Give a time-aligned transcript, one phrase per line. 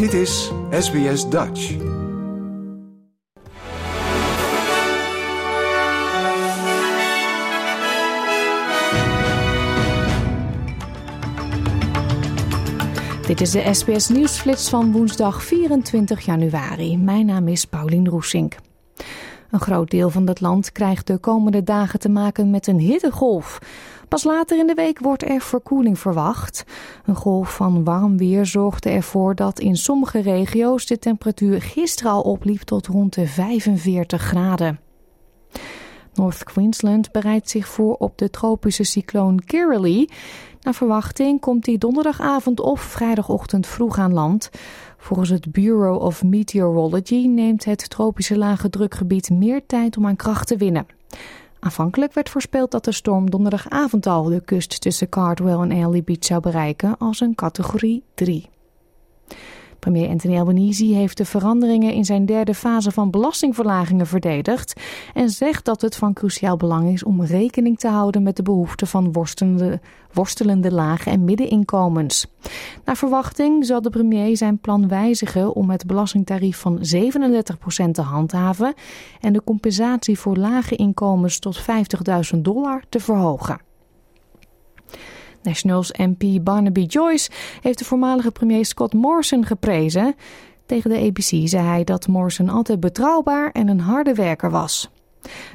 [0.00, 1.76] Dit is SBS Dutch.
[13.26, 16.98] Dit is de SBS Nieuwsflits van woensdag 24 januari.
[16.98, 18.56] Mijn naam is Paulien Roesink.
[19.50, 23.58] Een groot deel van het land krijgt de komende dagen te maken met een hittegolf.
[24.10, 26.64] Pas later in de week wordt er verkoeling verwacht.
[27.04, 32.22] Een golf van warm weer zorgde ervoor dat in sommige regio's de temperatuur gisteren al
[32.22, 34.80] opliep tot rond de 45 graden.
[36.14, 40.08] North Queensland bereidt zich voor op de tropische cycloon Kirrily.
[40.60, 44.50] Naar verwachting komt die donderdagavond of vrijdagochtend vroeg aan land.
[44.98, 50.46] Volgens het Bureau of Meteorology neemt het tropische lage drukgebied meer tijd om aan kracht
[50.46, 50.86] te winnen.
[51.60, 56.24] Aanvankelijk werd voorspeld dat de storm donderdagavond al de kust tussen Cardwell en Ailey Beach
[56.24, 58.48] zou bereiken als een categorie 3.
[59.80, 64.80] Premier Anthony Albanese heeft de veranderingen in zijn derde fase van belastingverlagingen verdedigd
[65.14, 68.86] en zegt dat het van cruciaal belang is om rekening te houden met de behoeften
[68.86, 69.80] van worstelende,
[70.12, 72.26] worstelende lage en middeninkomens.
[72.84, 76.82] Naar verwachting zal de premier zijn plan wijzigen om het belastingtarief van 37%
[77.92, 78.74] te handhaven
[79.20, 81.60] en de compensatie voor lage inkomens tot
[82.34, 83.69] 50.000 dollar te verhogen.
[85.42, 90.14] Nationals MP Barnaby Joyce heeft de voormalige premier Scott Morrison geprezen.
[90.66, 94.90] Tegen de ABC zei hij dat Morrison altijd betrouwbaar en een harde werker was.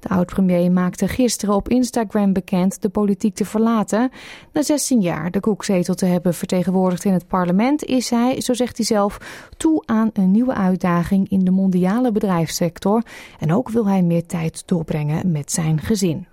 [0.00, 4.10] De oud-premier maakte gisteren op Instagram bekend de politiek te verlaten.
[4.52, 8.76] Na 16 jaar de koekzetel te hebben vertegenwoordigd in het parlement is hij, zo zegt
[8.76, 9.18] hij zelf,
[9.56, 13.02] toe aan een nieuwe uitdaging in de mondiale bedrijfssector.
[13.38, 16.29] En ook wil hij meer tijd doorbrengen met zijn gezin.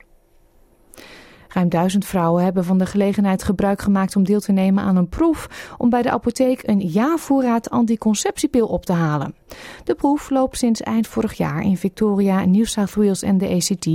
[1.47, 5.09] Ruim duizend vrouwen hebben van de gelegenheid gebruik gemaakt om deel te nemen aan een
[5.09, 9.35] proef om bij de apotheek een jaarvoorraad anticonceptiepil op te halen.
[9.83, 13.85] De proef loopt sinds eind vorig jaar in Victoria, New South Wales en de ACT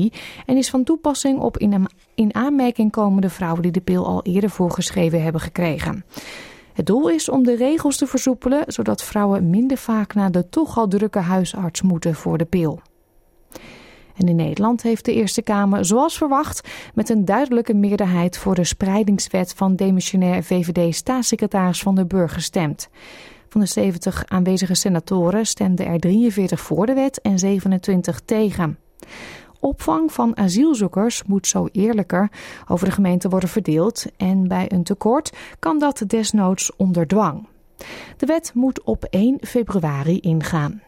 [0.47, 4.51] en is van toepassing op in, in aanmerking komende vrouwen die de pil al eerder
[4.51, 6.05] voorgeschreven hebben gekregen.
[6.73, 10.79] Het doel is om de regels te versoepelen, zodat vrouwen minder vaak naar de toch
[10.79, 12.81] al drukke huisarts moeten voor de pil.
[14.17, 18.65] En in Nederland heeft de Eerste Kamer, zoals verwacht, met een duidelijke meerderheid voor de
[18.65, 22.89] spreidingswet van demissionair VVD-staatssecretaris Van der Burg gestemd.
[23.49, 28.79] Van de 70 aanwezige senatoren stemden er 43 voor de wet en 27 tegen.
[29.61, 32.31] Opvang van asielzoekers moet zo eerlijker
[32.69, 37.47] over de gemeente worden verdeeld en bij een tekort kan dat desnoods onder dwang.
[38.17, 40.83] De wet moet op 1 februari ingaan.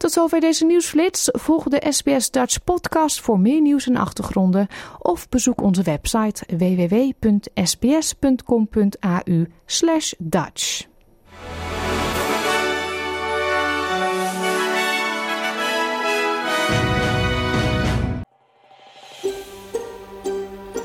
[0.00, 1.28] Tot zover deze nieuwsflits.
[1.32, 4.66] Volg de SBS Dutch podcast voor meer nieuws en achtergronden.
[4.98, 7.86] Of bezoek onze website www.sbs.com.au
[10.18, 10.86] Dutch.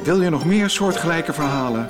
[0.04, 1.90] Wil je nog meer soortgelijke verhalen?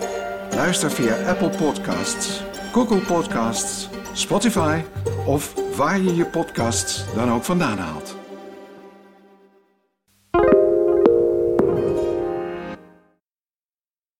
[0.51, 2.41] Luister via Apple Podcasts,
[2.71, 4.81] Google Podcasts, Spotify
[5.25, 8.24] of waar je je podcasts dan ook vandaan haalt.